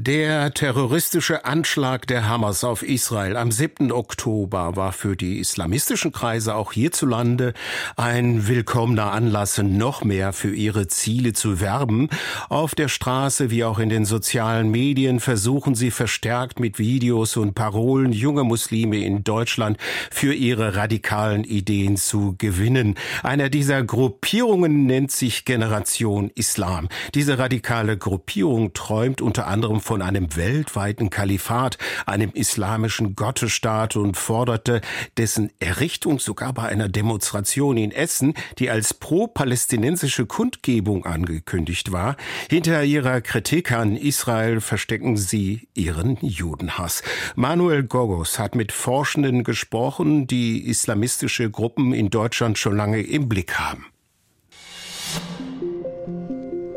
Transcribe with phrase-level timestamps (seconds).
[0.00, 3.90] Der terroristische Anschlag der Hamas auf Israel am 7.
[3.90, 7.52] Oktober war für die islamistischen Kreise auch hierzulande
[7.96, 12.10] ein willkommener Anlass, noch mehr für ihre Ziele zu werben.
[12.48, 17.54] Auf der Straße wie auch in den sozialen Medien versuchen sie verstärkt mit Videos und
[17.54, 19.78] Parolen junge Muslime in Deutschland
[20.12, 22.94] für ihre radikalen Ideen zu gewinnen.
[23.24, 26.88] Einer dieser Gruppierungen nennt sich Generation Islam.
[27.16, 34.82] Diese radikale Gruppierung träumt unter anderem von einem weltweiten Kalifat, einem islamischen Gottesstaat und forderte
[35.16, 42.18] dessen Errichtung sogar bei einer Demonstration in Essen, die als pro-palästinensische Kundgebung angekündigt war.
[42.50, 47.02] Hinter ihrer Kritik an Israel verstecken sie ihren Judenhass.
[47.34, 53.54] Manuel Gogos hat mit Forschenden gesprochen, die islamistische Gruppen in Deutschland schon lange im Blick
[53.54, 53.86] haben.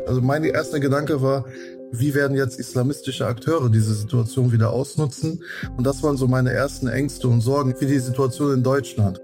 [0.06, 1.46] Also mein erster Gedanke war,
[1.92, 5.44] wie werden jetzt islamistische Akteure diese Situation wieder ausnutzen?
[5.76, 9.20] Und das waren so meine ersten Ängste und Sorgen für die Situation in Deutschland.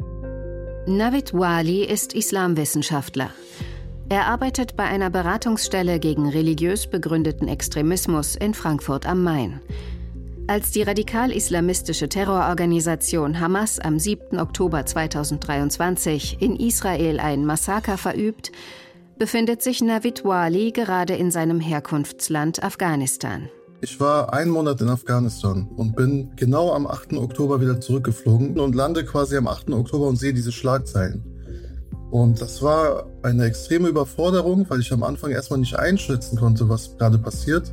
[0.87, 3.31] Navid Wali ist Islamwissenschaftler.
[4.11, 9.61] Er arbeitet bei einer Beratungsstelle gegen religiös begründeten Extremismus in Frankfurt am Main.
[10.47, 14.39] Als die radikal-islamistische Terrororganisation Hamas am 7.
[14.39, 18.50] Oktober 2023 in Israel ein Massaker verübt,
[19.19, 23.49] befindet sich Navid Wali gerade in seinem Herkunftsland Afghanistan.
[23.81, 27.13] Ich war einen Monat in Afghanistan und bin genau am 8.
[27.15, 29.71] Oktober wieder zurückgeflogen und lande quasi am 8.
[29.71, 31.23] Oktober und sehe diese Schlagzeilen.
[32.11, 36.97] Und das war eine extreme Überforderung, weil ich am Anfang erstmal nicht einschätzen konnte, was
[36.97, 37.71] gerade passiert.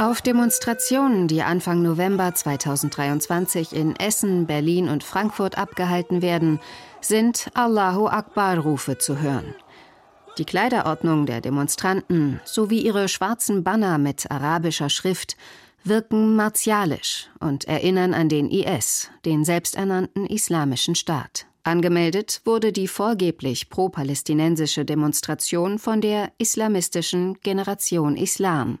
[0.00, 6.60] Auf Demonstrationen, die Anfang November 2023 in Essen, Berlin und Frankfurt abgehalten werden,
[7.00, 9.56] sind Allahu Akbar-Rufe zu hören.
[10.38, 15.36] Die Kleiderordnung der Demonstranten sowie ihre schwarzen Banner mit arabischer Schrift
[15.82, 21.46] wirken martialisch und erinnern an den IS, den selbsternannten Islamischen Staat.
[21.64, 28.78] Angemeldet wurde die vorgeblich pro-palästinensische Demonstration von der islamistischen Generation Islam,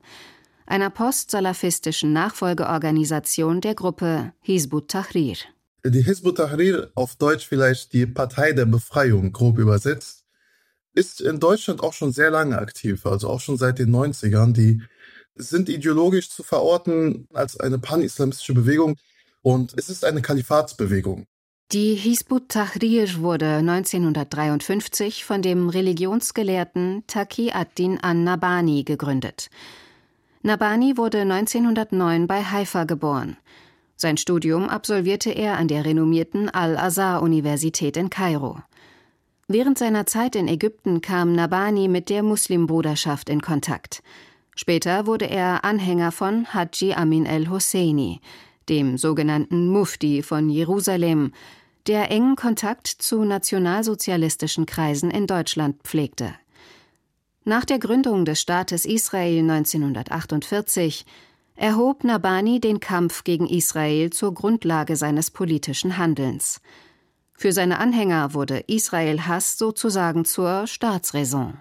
[0.68, 5.36] einer postsalafistischen Nachfolgeorganisation der Gruppe Hizbut Tahrir.
[5.84, 10.24] Die Hizbut Tahrir, auf Deutsch vielleicht die Partei der Befreiung, grob übersetzt,
[10.94, 14.52] ist in Deutschland auch schon sehr lange aktiv, also auch schon seit den 90ern.
[14.52, 14.82] Die
[15.36, 18.96] sind ideologisch zu verorten als eine pan-islamistische Bewegung
[19.42, 21.26] und es ist eine Kalifatsbewegung.
[21.72, 29.50] Die Hizbut Tahrir wurde 1953 von dem Religionsgelehrten Taqi ad-Din an-Nabani gegründet.
[30.42, 33.36] Nabani wurde 1909 bei Haifa geboren.
[33.96, 38.60] Sein Studium absolvierte er an der renommierten Al-Azhar-Universität in Kairo.
[39.48, 44.02] Während seiner Zeit in Ägypten kam Nabani mit der Muslimbruderschaft in Kontakt.
[44.54, 48.20] Später wurde er Anhänger von Haji Amin el-Husseini,
[48.68, 51.32] dem sogenannten Mufti von Jerusalem,
[51.86, 56.34] der engen Kontakt zu nationalsozialistischen Kreisen in Deutschland pflegte.
[57.48, 61.06] Nach der Gründung des Staates Israel 1948
[61.56, 66.60] erhob Nabani den Kampf gegen Israel zur Grundlage seines politischen Handelns.
[67.32, 71.56] Für seine Anhänger wurde Israel-Hass sozusagen zur Staatsräson.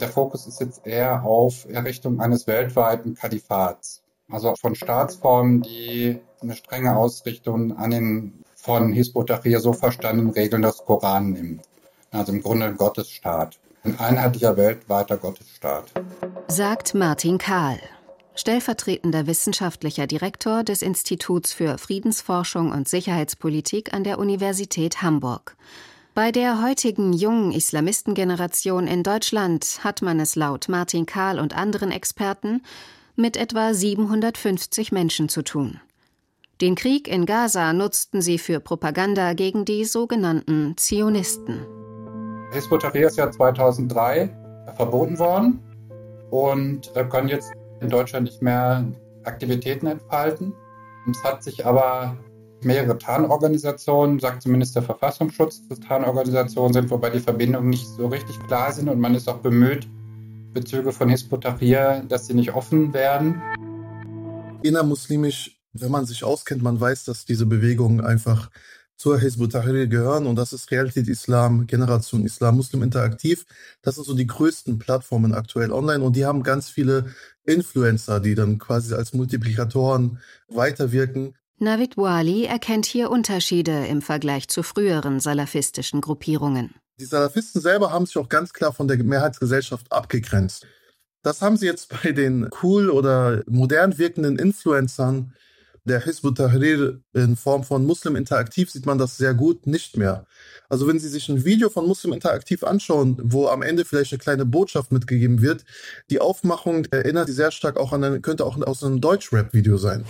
[0.00, 6.54] Der Fokus ist jetzt eher auf Errichtung eines weltweiten Kalifats, also von Staatsformen, die eine
[6.54, 8.94] strenge Ausrichtung an den von
[9.26, 11.62] Tahrir so verstandenen Regeln des Koran nimmt.
[12.12, 15.92] Also im Grunde ein Gottesstaat ein einheitlicher weltweiter Gottesstaat.
[16.48, 17.78] Sagt Martin Kahl,
[18.34, 25.56] stellvertretender wissenschaftlicher Direktor des Instituts für Friedensforschung und Sicherheitspolitik an der Universität Hamburg.
[26.14, 31.90] Bei der heutigen jungen Islamistengeneration in Deutschland hat man es laut Martin Kahl und anderen
[31.90, 32.62] Experten
[33.16, 35.80] mit etwa 750 Menschen zu tun.
[36.60, 41.81] Den Krieg in Gaza nutzten sie für Propaganda gegen die sogenannten Zionisten.
[42.78, 44.30] Tahrir ist ja 2003
[44.76, 45.60] verboten worden
[46.30, 48.84] und können jetzt in Deutschland nicht mehr
[49.24, 50.52] Aktivitäten entfalten.
[51.10, 52.16] Es hat sich aber
[52.62, 58.38] mehrere Tarnorganisationen, sagt zumindest der Verfassungsschutz, dass Tarnorganisationen sind, wobei die Verbindungen nicht so richtig
[58.46, 59.88] klar sind und man ist auch bemüht,
[60.52, 63.42] Bezüge von Hizbut Tahrir, dass sie nicht offen werden.
[64.62, 68.50] Innermuslimisch, wenn man sich auskennt, man weiß, dass diese Bewegung einfach
[69.02, 73.46] zur Hezbollah Tahrir gehören und das ist Realität Islam, Generation Islam, Muslim Interaktiv.
[73.82, 77.06] Das sind so die größten Plattformen aktuell online und die haben ganz viele
[77.42, 81.34] Influencer, die dann quasi als Multiplikatoren weiterwirken.
[81.58, 86.72] Navid Wali erkennt hier Unterschiede im Vergleich zu früheren salafistischen Gruppierungen.
[87.00, 90.64] Die Salafisten selber haben sich auch ganz klar von der Mehrheitsgesellschaft abgegrenzt.
[91.24, 95.34] Das haben sie jetzt bei den cool oder modern wirkenden Influencern
[95.84, 100.26] der Hizb Tahrir in Form von Muslim Interaktiv sieht man das sehr gut nicht mehr.
[100.68, 104.20] Also wenn Sie sich ein Video von Muslim Interaktiv anschauen, wo am Ende vielleicht eine
[104.20, 105.64] kleine Botschaft mitgegeben wird,
[106.10, 110.04] die Aufmachung erinnert sehr stark auch an, eine, könnte auch aus einem Deutsch-Rap-Video sein.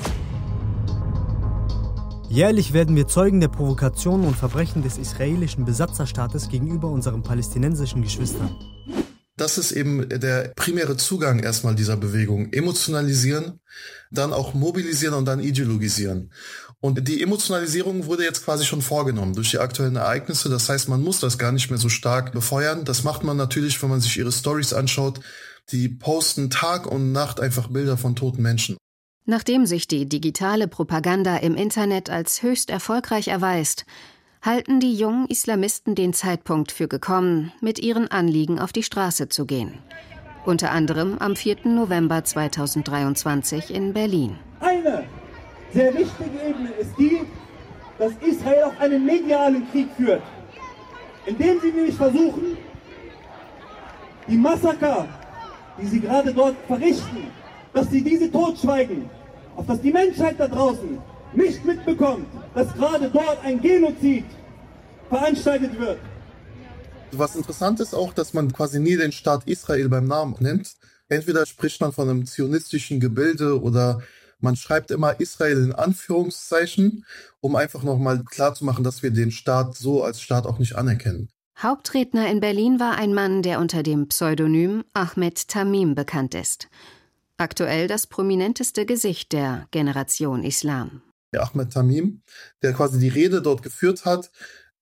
[2.29, 8.57] Jährlich werden wir Zeugen der Provokationen und Verbrechen des israelischen Besatzerstaates gegenüber unseren palästinensischen Geschwistern.
[9.43, 12.53] Das ist eben der primäre Zugang erstmal dieser Bewegung.
[12.53, 13.59] Emotionalisieren,
[14.13, 16.31] dann auch mobilisieren und dann ideologisieren.
[16.79, 20.49] Und die Emotionalisierung wurde jetzt quasi schon vorgenommen durch die aktuellen Ereignisse.
[20.49, 22.85] Das heißt, man muss das gar nicht mehr so stark befeuern.
[22.85, 25.19] Das macht man natürlich, wenn man sich ihre Stories anschaut.
[25.73, 28.77] Die posten Tag und Nacht einfach Bilder von toten Menschen.
[29.25, 33.87] Nachdem sich die digitale Propaganda im Internet als höchst erfolgreich erweist,
[34.43, 39.47] halten die jungen Islamisten den Zeitpunkt für gekommen, mit ihren Anliegen auf die Straße zu
[39.47, 39.79] gehen.
[40.45, 41.59] Unter anderem am 4.
[41.65, 44.37] November 2023 in Berlin.
[44.59, 45.05] Eine
[45.73, 47.21] sehr wichtige Ebene ist die,
[47.99, 50.23] dass Israel auch einen medialen Krieg führt,
[51.25, 52.57] indem sie nämlich versuchen,
[54.27, 55.07] die Massaker,
[55.81, 57.29] die sie gerade dort verrichten,
[57.73, 59.09] dass sie diese totschweigen,
[59.55, 60.99] auf dass die Menschheit da draußen
[61.35, 64.25] nicht mitbekommt, dass gerade dort ein Genozid
[65.09, 65.99] veranstaltet wird.
[67.13, 70.75] Was interessant ist auch, dass man quasi nie den Staat Israel beim Namen nennt.
[71.09, 74.01] Entweder spricht man von einem zionistischen Gebilde oder
[74.41, 77.05] man schreibt immer Israel in Anführungszeichen,
[77.41, 81.29] um einfach nochmal klarzumachen, dass wir den Staat so als Staat auch nicht anerkennen.
[81.59, 86.69] Hauptredner in Berlin war ein Mann, der unter dem Pseudonym Ahmed Tamim bekannt ist.
[87.37, 91.03] Aktuell das prominenteste Gesicht der Generation Islam.
[91.41, 92.23] Ahmed Tamim,
[92.63, 94.31] der quasi die Rede dort geführt hat,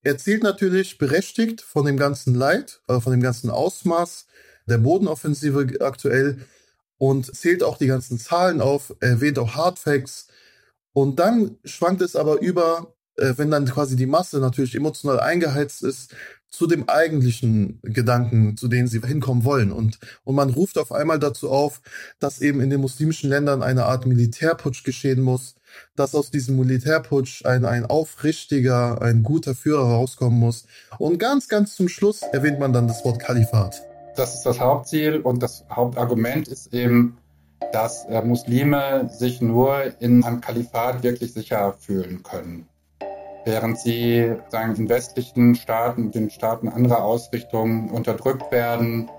[0.03, 4.27] erzählt natürlich berechtigt von dem ganzen Leid, äh, von dem ganzen Ausmaß
[4.67, 6.47] der Bodenoffensive aktuell
[6.99, 10.29] und zählt auch die ganzen Zahlen auf, erwähnt auch Hardfacts.
[10.93, 15.83] Und dann schwankt es aber über, äh, wenn dann quasi die Masse natürlich emotional eingeheizt
[15.83, 16.15] ist,
[16.51, 19.73] zu dem eigentlichen Gedanken, zu denen sie hinkommen wollen.
[19.73, 21.81] Und, und man ruft auf einmal dazu auf,
[22.19, 25.55] dass eben in den muslimischen Ländern eine Art Militärputsch geschehen muss,
[25.95, 30.67] dass aus diesem Militärputsch ein, ein aufrichtiger, ein guter Führer rauskommen muss.
[30.99, 33.83] Und ganz, ganz zum Schluss erwähnt man dann das Wort Kalifat.
[34.17, 37.17] Das ist das Hauptziel und das Hauptargument ist eben,
[37.73, 42.67] dass äh, Muslime sich nur in einem Kalifat wirklich sicher fühlen können
[43.51, 49.11] während sie sagen, in westlichen Staaten, den Staaten anderer Ausrichtungen unterdrückt werden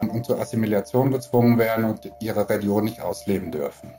[0.00, 3.92] und zur Assimilation gezwungen werden und ihre Religion nicht ausleben dürfen.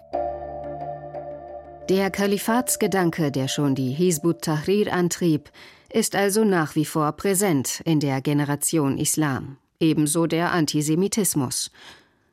[1.88, 5.52] Der Kalifatsgedanke, der schon die Hizbut Tahrir antrieb,
[5.94, 11.70] ist also nach wie vor präsent in der Generation Islam, ebenso der Antisemitismus,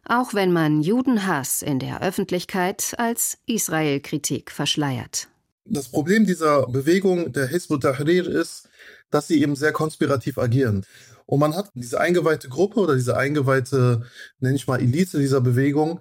[0.08, 5.28] auch wenn man Judenhass in der Öffentlichkeit als Israelkritik verschleiert.
[5.64, 8.68] Das Problem dieser Bewegung der Hizb ut-Tahrir ist,
[9.10, 10.84] dass sie eben sehr konspirativ agieren.
[11.26, 14.02] Und man hat diese eingeweihte Gruppe oder diese eingeweihte,
[14.40, 16.00] nenne ich mal, Elite dieser Bewegung,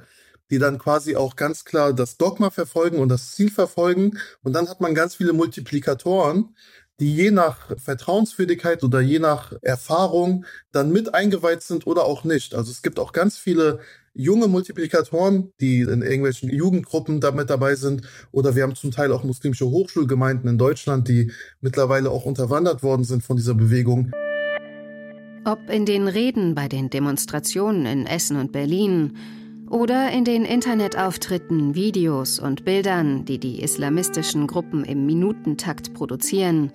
[0.50, 4.18] die dann quasi auch ganz klar das Dogma verfolgen und das Ziel verfolgen.
[4.44, 6.56] Und dann hat man ganz viele Multiplikatoren,
[7.00, 12.54] die je nach Vertrauenswürdigkeit oder je nach Erfahrung dann mit eingeweiht sind oder auch nicht.
[12.54, 13.80] Also es gibt auch ganz viele
[14.14, 18.02] junge Multiplikatoren, die in irgendwelchen Jugendgruppen damit dabei sind.
[18.32, 23.04] Oder wir haben zum Teil auch muslimische Hochschulgemeinden in Deutschland, die mittlerweile auch unterwandert worden
[23.04, 24.12] sind von dieser Bewegung.
[25.44, 29.18] Ob in den Reden bei den Demonstrationen in Essen und Berlin
[29.72, 36.72] oder in den Internetauftritten, Videos und Bildern, die die islamistischen Gruppen im Minutentakt produzieren,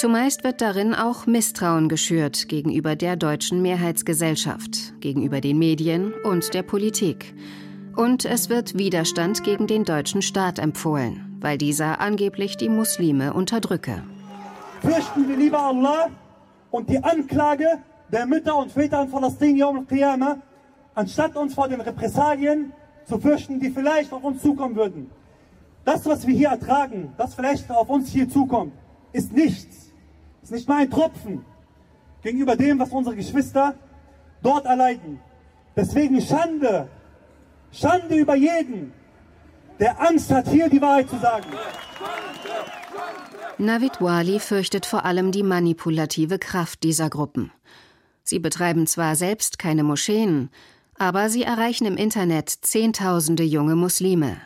[0.00, 6.62] Zumeist wird darin auch Misstrauen geschürt gegenüber der deutschen Mehrheitsgesellschaft, gegenüber den Medien und der
[6.62, 7.34] Politik.
[7.96, 14.02] Und es wird Widerstand gegen den deutschen Staat empfohlen, weil dieser angeblich die Muslime unterdrücke.
[14.80, 16.08] Fürchten wir lieber Allah
[16.70, 17.66] und die Anklage
[18.10, 20.36] der Mütter und Väter in Palästina Yom al
[20.94, 22.72] anstatt uns vor den Repressalien
[23.04, 25.10] zu fürchten, die vielleicht auf uns zukommen würden.
[25.84, 28.72] Das, was wir hier ertragen, das vielleicht auf uns hier zukommt,
[29.12, 29.89] ist nichts
[30.50, 31.44] ist nicht mal ein Tropfen
[32.22, 33.76] gegenüber dem, was unsere Geschwister
[34.42, 35.20] dort erleiden.
[35.76, 36.88] Deswegen Schande,
[37.70, 38.92] Schande über jeden,
[39.78, 41.46] der Angst hat, hier die Wahrheit zu sagen.
[43.58, 47.52] Navid Wali fürchtet vor allem die manipulative Kraft dieser Gruppen.
[48.24, 50.50] Sie betreiben zwar selbst keine Moscheen,
[50.98, 54.36] aber sie erreichen im Internet Zehntausende junge Muslime.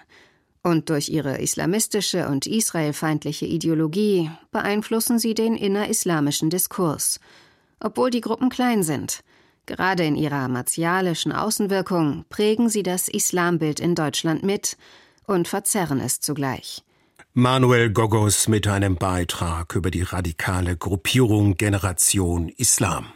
[0.66, 7.20] Und durch ihre islamistische und israelfeindliche Ideologie beeinflussen sie den innerislamischen Diskurs.
[7.80, 9.20] Obwohl die Gruppen klein sind,
[9.66, 14.78] gerade in ihrer martialischen Außenwirkung prägen sie das Islambild in Deutschland mit
[15.26, 16.82] und verzerren es zugleich.
[17.34, 23.12] Manuel Gogos mit einem Beitrag über die radikale Gruppierung Generation Islam.